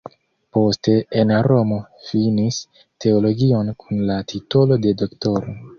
[0.55, 2.59] Poste en Romo finis
[3.07, 5.61] teologion kun la titolo de doktoro.